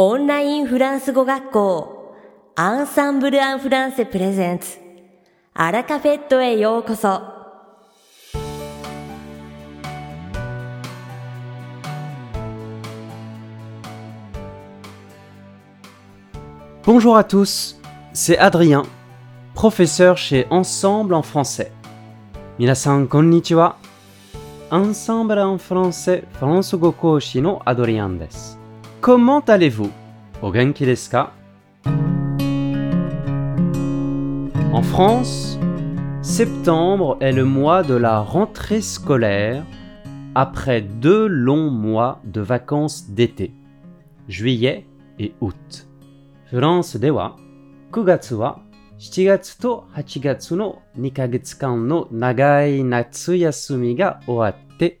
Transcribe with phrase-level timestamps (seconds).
[0.00, 2.14] オンラインフランス語学校
[2.54, 4.76] アンサンブル・アン・フランセプレゼンツ
[5.54, 7.22] アラカフェットへようこそ
[16.84, 17.80] Bonjour à tous,
[18.12, 18.82] c'est Adrien,
[19.54, 21.72] professeur chez Ensemble en français.
[22.58, 23.78] Minasan konnichiwa.
[24.70, 28.59] Ensemble en français, France Gokoshi no Adrien desu.
[29.00, 29.90] Comment allez-vous
[30.42, 31.32] O genki desu ka
[34.72, 35.58] En France,
[36.22, 39.64] septembre est le mois de la rentrée scolaire
[40.34, 43.54] après deux longs mois de vacances d'été,
[44.28, 44.86] juillet
[45.18, 45.86] et août.
[46.50, 47.36] フランスでは
[47.90, 48.60] 9月は
[48.98, 55.00] 7月と8月の2ヶ月間の長い夏休みが終わって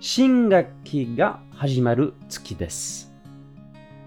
[0.00, 3.09] 新学期が始まる月です。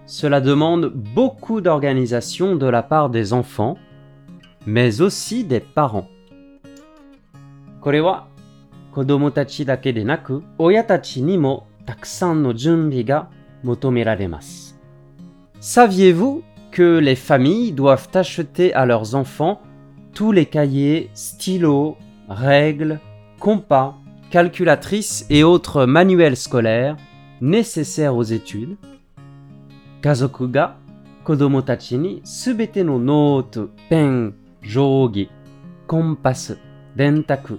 [0.06, 3.78] Cela demande beaucoup d'organisation de la part des enfants,
[4.66, 6.08] mais aussi des parents.
[7.80, 8.26] これは
[8.92, 13.30] 子供たちだけでなく親たちにもたくさんの準備が
[13.62, 14.78] 求められます。
[15.60, 19.60] Saviez-vous que les familles doivent acheter à leurs enfants
[20.14, 21.96] tous les cahiers, stylos,
[22.28, 22.98] règles,
[23.38, 23.96] compas,
[24.30, 26.96] calculatrices et autres manuels scolaires
[27.40, 28.76] nécessaires aux études
[30.04, 30.76] 家族が
[31.24, 35.30] 子供たちにすべてのノート、ペン、定規、
[35.86, 36.58] コンパス、
[36.96, 37.58] 電卓、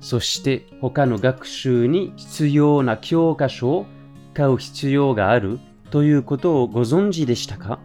[0.00, 3.86] そして他の学習に必要な教科書を
[4.34, 5.58] 買う必要がある
[5.90, 7.78] ということをご存知でしたか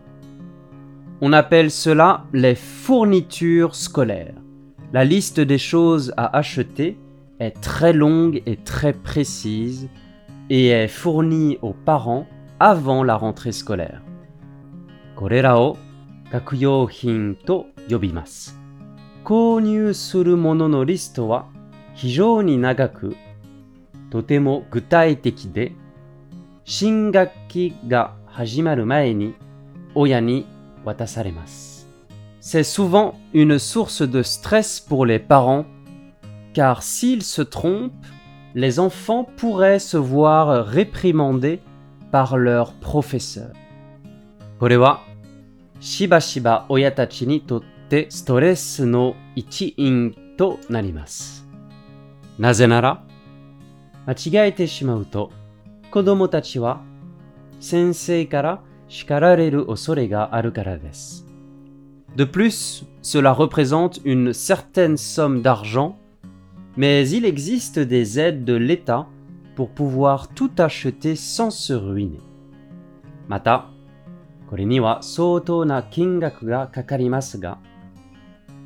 [1.21, 4.35] On appelle cela les fournitures scolaires.
[4.91, 6.97] La liste des choses à acheter
[7.39, 9.89] est très longue et très précise
[10.49, 12.27] et est fournie aux parents
[12.60, 14.02] avant la rentrée scolaire.
[32.40, 35.66] C'est souvent une source de stress pour les parents,
[36.54, 37.92] car s'ils se trompent,
[38.54, 41.60] les enfants pourraient se voir réprimandés
[42.11, 43.53] par leur professeur.
[44.59, 45.01] これは
[45.79, 51.45] しばしば親たちにとってストレスの一因となります。
[52.39, 53.03] なぜなら、
[54.05, 55.31] 間違えてしまうと
[55.91, 56.81] 子供たちは
[57.59, 61.25] 先生から叱られる恐れがあるからです。
[62.15, 65.95] De plus, cela représente une certaine somme d'argent,
[66.77, 69.07] mais il existe des aides de l'État
[69.57, 72.19] pour pouvoir tout acheter sans se ruiner.
[73.27, 73.67] また、
[74.49, 77.59] これには相当な金額がかかりますが、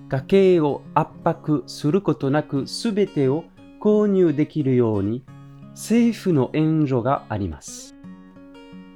[0.09, 3.43] 家計を圧迫することなくすべてを
[3.81, 5.23] 購入できるように
[5.71, 7.95] 政府の援助があります。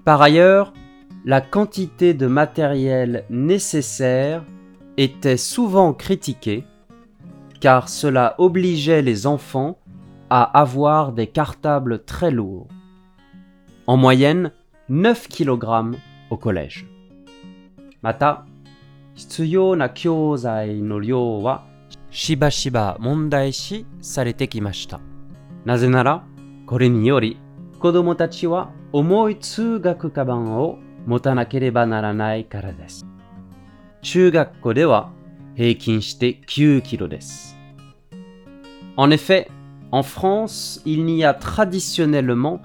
[0.03, 0.73] Par ailleurs,
[1.25, 4.43] la quantité de matériel nécessaire
[4.97, 6.63] était souvent critiquée
[7.59, 9.77] car cela obligeait les enfants
[10.29, 12.67] à avoir des cartables très lourds.
[13.87, 14.51] En moyenne,
[14.89, 15.97] 9 kg
[16.29, 16.85] au collège.
[18.01, 18.45] また、
[19.13, 21.63] 必要な教材の量は
[22.09, 24.99] しばしば問題視されてきました。
[25.65, 26.23] なぜなら、
[26.65, 27.37] これにより
[27.79, 33.05] 子供たちは重い通学カバンを持たなければならないからです。
[34.01, 35.11] 中学校では
[35.55, 37.57] 平均して9キロです。
[38.97, 39.47] En effet,
[39.91, 42.61] en France, il n'y a traditionnellement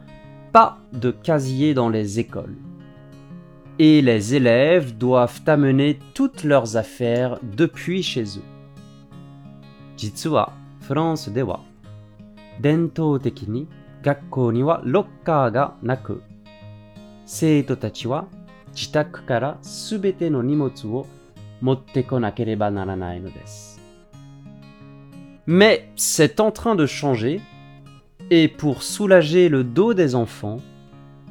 [0.52, 2.56] pas de casier dans les écoles.
[3.78, 8.42] Et les élèves doivent amener toutes leurs affaires depuis chez eux.
[9.96, 10.52] 実は
[10.82, 11.60] フランスでは
[12.60, 13.66] 伝統的に
[14.02, 16.22] 学校にはロッカーがなく、
[17.24, 18.26] 生徒たちは
[18.74, 21.06] 自宅からすべての荷物を
[21.60, 23.79] 持ってこなければならないのです。
[25.50, 27.40] Mais c'est en train de changer,
[28.30, 30.58] et pour soulager le dos des enfants,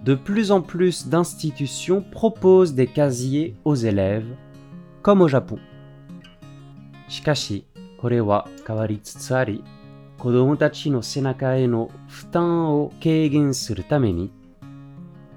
[0.04, 4.28] de plus en plus d'institutions proposent des casiers aux élèves,
[5.02, 5.60] comme au Japon.
[7.08, 7.66] しかし、
[8.00, 9.64] これは変わりつつあり、
[10.18, 14.32] 子供たちの背中への負担を軽減するために、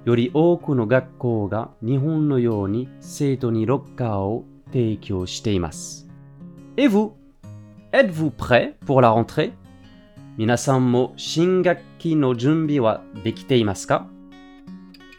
[0.05, 6.09] より多くの学校が日本のように生徒にロッカーを提供しています。
[6.77, 7.13] Et vous?
[7.94, 9.52] Êtes-vous prêt pour la rentrée?
[10.36, 14.08] 皆さんも新学期の準備はできていますか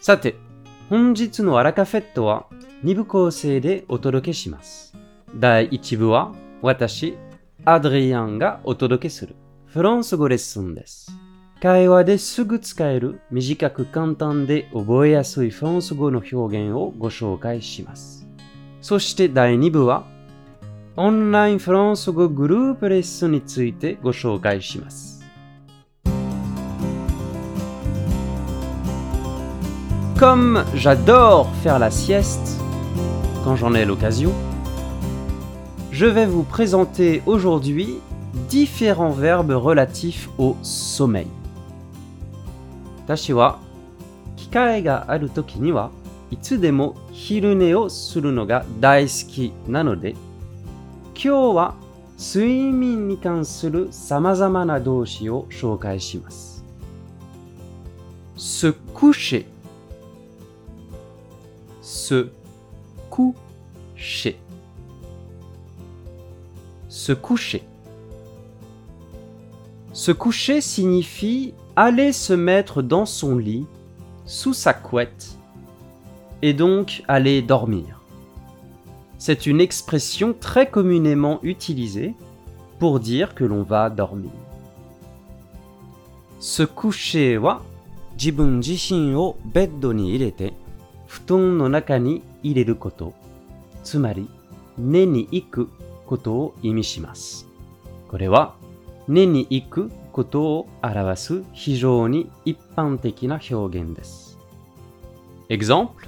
[0.00, 0.34] さて、
[0.90, 2.46] 本日のアラカフェットは
[2.82, 4.92] 2部構成でお届けします。
[5.36, 6.32] 第1部は
[6.62, 7.16] 私、
[7.64, 9.36] アドリアンがお届けする
[9.66, 11.12] フランス語レッスンです。
[11.62, 18.26] 会話ですぐ使える短く簡単で覚えやすいフランス語の表現をご紹介します。
[18.80, 20.12] そして第2部は
[20.95, 25.23] オンラインフランス語グループレッスンについてご紹介します。
[30.17, 32.59] Comme j'adore faire la sieste
[33.45, 34.33] quand j'en ai l'occasion,
[35.91, 37.99] je vais vous présenter aujourd'hui
[38.49, 41.27] différents verbes relatifs au sommeil.
[43.05, 43.59] 私は
[44.35, 45.89] 機会がある時には
[46.31, 50.15] いつでも昼寝をするのが大好きなので
[51.15, 51.75] 今日は
[52.17, 56.63] 睡眠に関する様々な動詞を紹介します。
[58.35, 59.45] se coucher
[61.81, 62.29] se
[63.09, 64.35] coucher
[66.87, 67.63] se coucher
[69.93, 73.65] se coucher signifie aller se mettre dans son lit,
[74.25, 75.37] sous sa couette,
[76.41, 78.01] et donc aller dormir.
[79.17, 82.15] C'est une expression très communément utilisée
[82.79, 84.31] pour dire que l'on va dormir.
[86.39, 87.61] Se coucher wa
[88.17, 90.53] 自分自身をベッドに入れて
[91.07, 93.13] 布団の中に入れること、
[93.83, 94.29] つまり
[94.77, 95.69] 寝に行く
[96.05, 97.47] ことを意味します。
[98.09, 98.55] これは
[99.07, 104.37] 寝に行くことを表す非常に一般的な表現です。
[105.49, 106.07] Exemple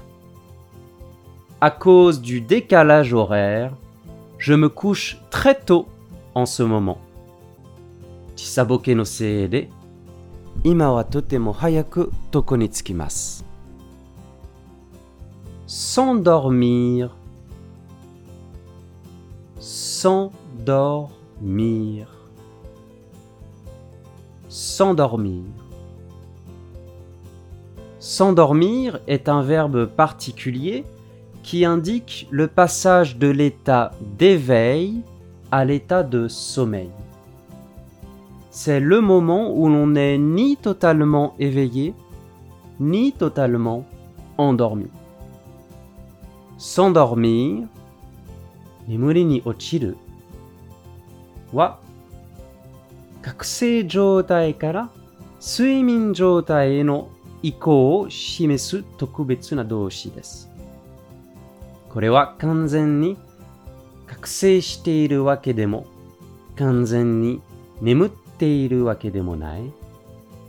[1.67, 3.73] à cause du décalage horaire,
[4.39, 5.89] je me couche très tôt
[6.37, 6.99] en ce moment.
[8.37, 9.67] Chisaboke no sei de,
[10.63, 12.71] ima wa totemo hayaku toko ni.
[15.67, 17.17] S'endormir.
[19.59, 21.11] S'endormir.
[24.49, 25.43] S'endormir.
[27.99, 30.85] S'endormir est un verbe particulier
[31.47, 35.03] qui indique le passage de l'état d'éveil
[35.53, 36.91] à l'état de sommeil.
[38.51, 41.95] C'est le moment où l'on n'est ni totalement éveillé,
[42.81, 43.85] ni totalement
[44.39, 44.89] endormi.
[46.59, 47.69] S'endormir,
[48.89, 49.95] nimuri ni ochiru,
[51.53, 51.79] wa
[53.23, 53.87] kakusei
[54.59, 54.89] kara
[58.09, 58.83] shimesu.
[61.97, 63.17] これは完全に
[64.07, 65.87] 覚醒しているわけでも
[66.55, 67.41] 完全に
[67.81, 69.63] 眠っているわけでもない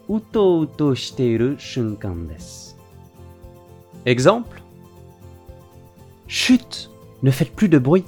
[0.10, 2.78] うとうとしている瞬間です。
[4.04, 4.62] Exemple
[6.28, 6.90] Chut
[7.24, 8.04] Ne faites plus de bruit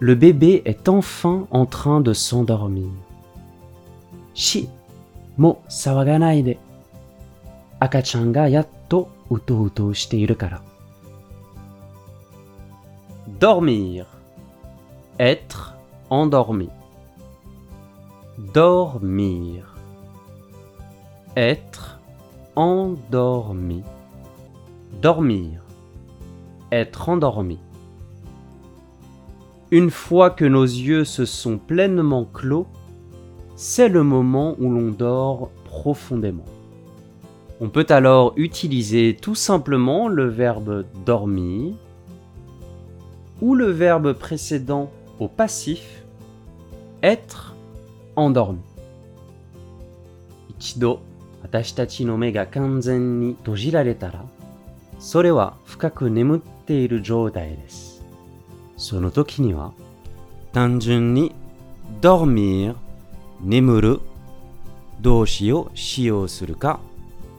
[0.00, 2.88] Le bébé est enfin en train de s'endormir.
[4.32, 4.70] Shi,
[5.36, 6.56] mo sawaganai de.
[7.78, 10.62] Akachan ga yatto uto uto shite iru kara.
[13.38, 14.06] Dormir.
[15.18, 15.74] Être
[16.08, 16.70] endormi.
[18.54, 19.74] Dormir.
[21.36, 22.00] Être
[22.54, 23.82] endormi.
[25.02, 25.60] Dormir.
[26.72, 27.58] Être endormi.
[29.70, 32.66] Une fois que nos yeux se sont pleinement clos,
[33.54, 36.46] c'est le moment où l'on dort profondément.
[37.60, 41.74] On peut alors utiliser tout simplement le verbe dormir
[43.40, 46.02] ou le verbe précédent au passif
[47.02, 47.54] être
[48.16, 48.60] endormi.
[50.58, 51.00] Ichido,
[51.44, 54.24] atashitachi no me ga kanzen ni tojiraretara,
[54.98, 58.02] sore wa fukaku nemutte iru joutai desu.
[58.76, 59.72] Sono toki ni wa
[60.52, 61.30] tanjun ni
[62.02, 62.74] dormir,
[63.44, 64.00] nemuru,
[64.98, 66.80] doushi o shiyou suru ka?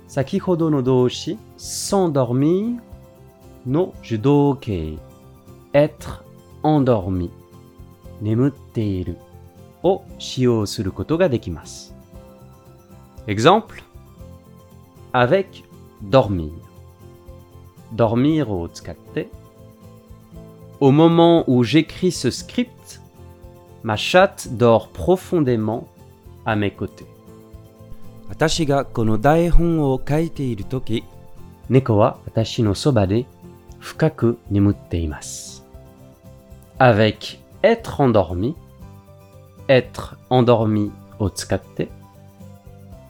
[0.07, 2.79] Sakihodo no doushi s'endormir
[3.65, 5.06] no judokei
[5.72, 6.24] être
[6.62, 7.30] endormi
[8.20, 9.18] 眠っている
[9.82, 11.94] を使用することができます。
[13.26, 13.82] Exemple
[15.12, 15.64] avec
[16.08, 16.52] dormir
[17.94, 19.28] dormir を使って、
[20.80, 23.00] au moment où j'écris ce script,
[23.82, 25.88] ma chatte dort profondément
[26.44, 27.06] à mes côtés.
[28.28, 31.04] 私がこの台本を書いているとき、
[31.68, 33.26] 猫は私のそばで
[33.78, 35.55] 深く眠っています。
[36.78, 38.54] avec être endormi,
[39.68, 41.88] être endormi を使って、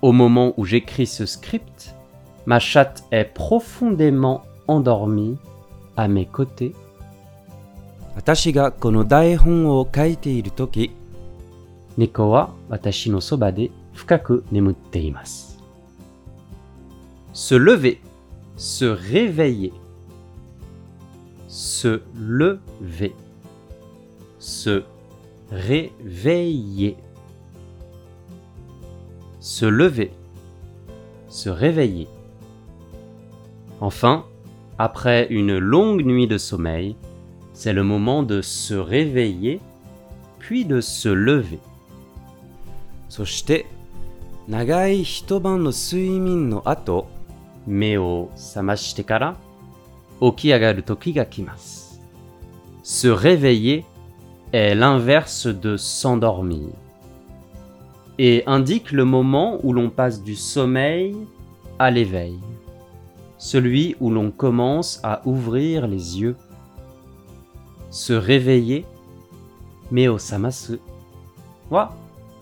[0.02, 1.94] au moment où j'écris ce script,
[2.44, 5.38] Ma chatte est profondément endormie
[5.96, 6.74] à mes côtés.
[8.14, 10.90] 私がこの台本を書いているとき、
[11.96, 15.58] 猫は私のそばで深く眠っています。
[17.32, 17.98] se lever,
[18.56, 19.72] se réveiller,
[21.48, 23.14] se lever,
[24.46, 24.82] se
[25.50, 26.96] réveiller,
[29.40, 30.12] se lever,
[31.28, 32.08] se réveiller.
[33.80, 34.24] Enfin,
[34.78, 36.96] après une longue nuit de sommeil,
[37.52, 39.60] c'est le moment de se réveiller,
[40.38, 41.58] puis de se lever.
[43.08, 43.66] そして
[44.48, 47.08] 長い一晩の睡眠の後、
[47.66, 49.36] 目を覚ましてから
[50.20, 52.00] 起き上がる時が来ます。
[52.82, 53.84] Se réveiller
[54.53, 56.69] est l'inverse de s'endormir
[58.19, 61.15] et indique le moment où l'on passe du sommeil
[61.77, 62.39] à l'éveil,
[63.37, 66.35] celui où l'on commence à ouvrir les yeux,
[67.91, 68.85] se réveiller,
[69.91, 70.79] mais au samasu,
[71.69, 71.93] wa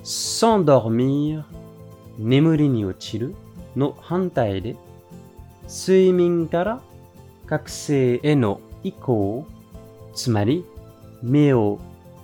[0.03, 1.43] s'endormir,
[2.19, 3.33] nemuri ni ochiru
[3.75, 4.75] no hantai de
[5.67, 6.79] suimin kara
[7.49, 9.45] kakusei e no ikou,
[10.13, 10.63] tsumari
[11.23, 11.53] me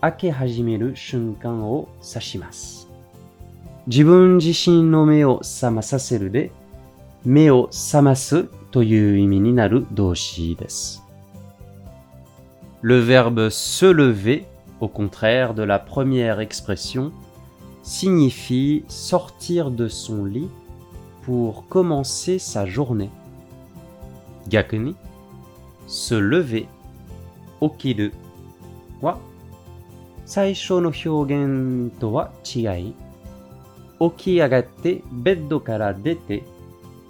[0.01, 2.89] 醒への移行つまり目を開け始める瞬間を指します
[3.87, 6.51] 自分自身の目を覚まさせるで
[7.25, 11.03] 目を覚ますという意味になる動詞です。
[12.83, 14.45] Le verbe se lever,
[14.81, 17.11] au contraire de la première expression,
[17.83, 20.49] signifie sortir de son lit
[21.23, 23.11] pour commencer sa journée.
[24.49, 24.95] 逆に
[25.89, 26.69] se lever
[27.61, 28.13] 起きる
[29.01, 29.19] は
[30.31, 32.95] 最初の表現とは違い
[34.01, 36.43] 起き上がってベッドから出て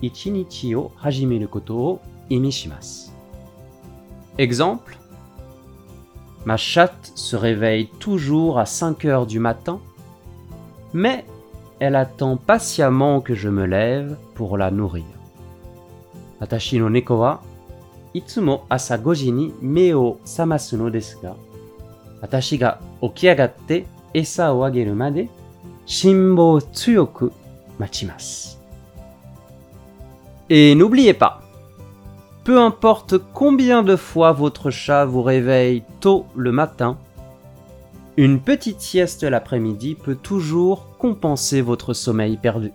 [0.00, 3.14] 一日を始めることを意味します。
[4.36, 4.96] Exemple
[6.44, 9.80] Ma chatte se réveille toujours à 5 heures du matin,
[10.92, 11.24] mais
[11.80, 15.04] elle attend patiemment que je me lève pour la nourrir.
[16.38, 17.40] 私の猫は
[18.14, 21.34] いつも朝5時に目を覚ますのですが、
[22.20, 25.28] 私が 起き上がって餌をあげるまで
[25.86, 27.32] 辛抱強く
[27.78, 28.60] 待ちます。
[30.48, 31.40] Et n'oubliez pas,
[32.44, 36.98] peu importe combien de fois votre chat vous réveille tôt le matin,
[38.16, 42.72] une petite sieste l'après-midi peut toujours compenser votre sommeil perdu.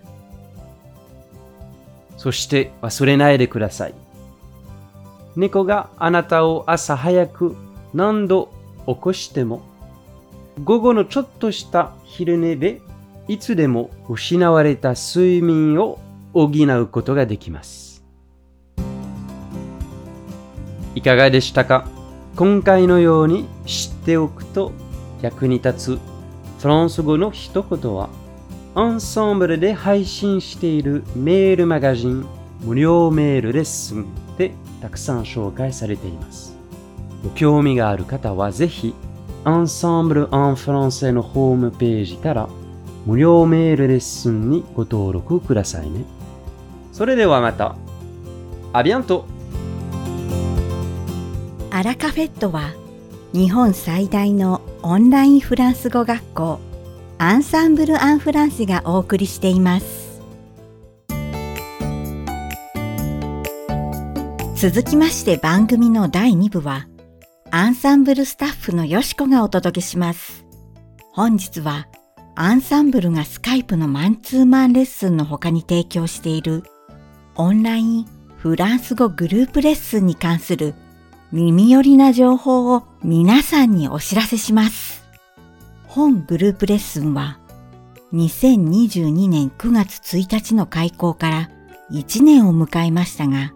[2.18, 3.96] そして忘れないでください。
[5.36, 7.56] 猫があなたを朝早く
[7.96, 8.52] 何度
[8.86, 9.62] 起こしても、
[10.65, 12.81] 午後のちょっとした昼寝で
[13.29, 15.99] いつでも失われた睡眠を
[16.33, 18.03] 補うことができます。
[20.95, 21.87] いかがでしたか？
[22.37, 24.73] 今回のように知っておくと
[25.21, 26.01] 役に立つ
[26.59, 28.09] フランス語の一言は、
[28.75, 32.27] アンサンブルで配信しているメールマガジン
[32.63, 34.07] 無料メールレッスン
[34.39, 36.57] でたくさん紹介されています。
[37.23, 38.95] ご興味がある方はぜひ、
[39.47, 42.49] アンサンブル・アン・フランセのホームページから
[43.07, 46.05] 無料メールレッスンにご登録くださいね。
[46.93, 47.77] それではまた。
[48.73, 49.25] あビアント
[51.71, 52.75] アラカフェットは
[53.33, 56.59] 日本最大のオンラインフランス語学校
[57.19, 60.21] アンサンブル・アン・フランセがお送りしています
[64.57, 66.89] 続きまして番組の第2部は
[67.57, 70.45] アンサンブルスタッフのよしこがお届けします
[71.11, 71.89] 本日は
[72.35, 76.65] アンサンブルがスカイプのマンツーマンレッスンの他に提供している
[77.35, 80.75] オンラインフランス語グループレッスンに関する
[81.33, 85.07] 耳寄りな情報を皆さんにお知らせします。
[85.87, 87.41] 本グループレッスンは
[88.13, 91.51] 2022年9月1日の開校から
[91.91, 93.55] 1年を迎えましたが、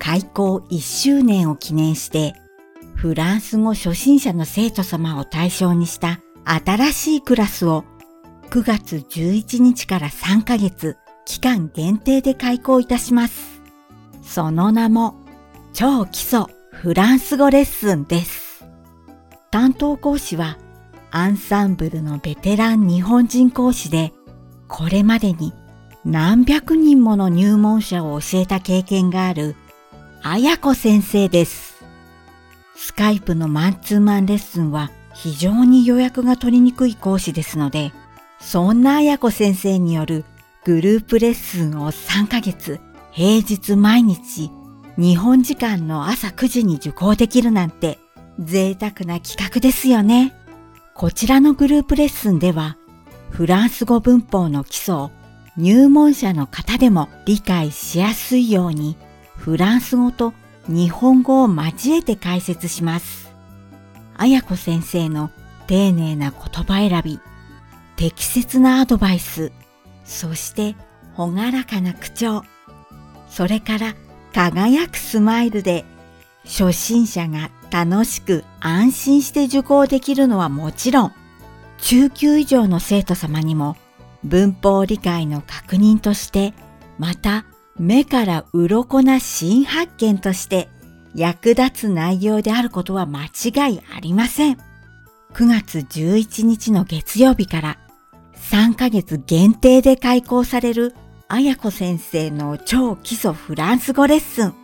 [0.00, 2.34] 開校1周年を記念して
[2.96, 7.84] フランス語初心者の生徒様を対象にした新しいクラスを
[8.48, 13.60] 9月11日から3ヶ月期間限定で開校いたします。
[14.22, 15.14] その名も
[15.74, 18.64] 超基礎フランス語レッスンです。
[19.50, 20.56] 担当講師は
[21.10, 24.14] アンサンブルのベテラン日本人講師で、
[24.68, 25.52] これまでに
[26.04, 29.54] 何百人もの入門者を教えた経験がある、
[30.22, 31.65] あやこ先生です。
[32.76, 37.92] スカイプのマンツーマンレッスンは非常に予約が取りにくい講師ですので、
[38.38, 40.24] そんなあやこ先生による
[40.64, 42.80] グループレッスンを3ヶ月
[43.12, 44.50] 平日毎日
[44.98, 47.98] 日本時間の朝9時に受講できるなんて
[48.38, 50.34] 贅沢な企画ですよね。
[50.94, 52.76] こちらのグループレッスンでは
[53.30, 55.10] フランス語文法の基礎を
[55.56, 58.96] 入門者の方でも理解しやすいように
[59.36, 60.34] フランス語と
[60.68, 63.30] 日本語を交えて解説します。
[64.16, 65.30] あやこ先生の
[65.66, 67.20] 丁寧な言葉選び、
[67.96, 69.52] 適切なアドバイス、
[70.04, 70.76] そして
[71.14, 72.44] ほがらかな口調、
[73.28, 73.94] それから
[74.32, 75.84] 輝くスマイルで
[76.44, 81.12] 初心者が楽しく安心して受講できるのはもちろん、
[81.78, 83.76] 中級以上の生徒様にも
[84.24, 86.54] 文法理解の確認として、
[86.98, 87.44] また
[87.78, 90.68] 目から鱗な新発見として
[91.14, 94.58] 役立つ内容であることは間違いありません。
[95.32, 97.78] 9月11日の月曜日から
[98.50, 100.94] 3ヶ月限定で開講される
[101.28, 104.54] あやこ先生の超基礎フランス語レッスン。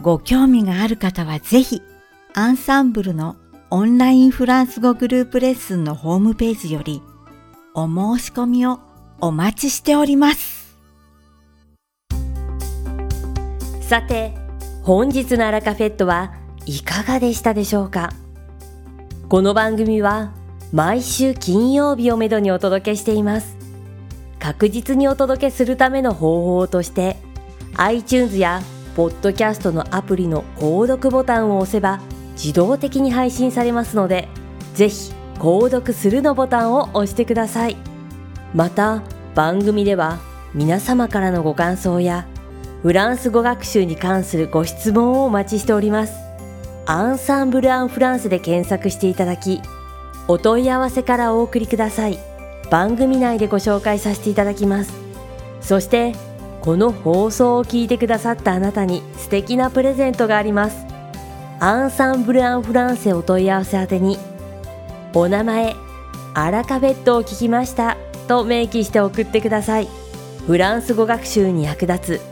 [0.00, 1.82] ご興味がある方はぜひ、
[2.34, 3.36] アンサンブルの
[3.70, 7.02] オンラインフランス語グループレッスンのホームページより
[7.74, 8.80] お申し込みを
[9.20, 10.61] お待ちしております。
[13.92, 14.32] さて、
[14.84, 16.32] 本日のアラカフェットは
[16.64, 18.08] いかがでしたでしょうか？
[19.28, 20.32] この番組は
[20.72, 23.54] 毎週金曜日をめどにお届けしています。
[24.38, 27.18] 確実にお届けするための方法として
[27.76, 28.62] iTunes や
[28.96, 32.00] ポッドキャストのアプリの購読ボタンを押せば
[32.32, 34.26] 自動的に配信されますので
[34.72, 37.76] ぜひ購読するのボタンを押してください
[38.54, 39.02] また
[39.34, 40.18] 番組では
[40.54, 42.26] 皆様からのご感想や
[42.82, 46.14] フランス語学習に関するご質問をお待ちしております。
[46.84, 49.62] アンサンブル・アン・フランスで検索していただき
[50.26, 52.18] お問い合わせからお送りください。
[52.72, 54.92] 番組内でご紹介させていただきます。
[55.60, 56.16] そして
[56.60, 60.84] この放送を聞いてくださったあなたに素敵なプレゼントがあります。
[61.60, 64.18] アンサンブル・アン・フランセお問い合わせ宛てに
[65.14, 65.76] お名前
[66.34, 69.88] アラカフェットを聞きましたと明記して送ってください。
[70.48, 72.31] フランス語学習に役立つ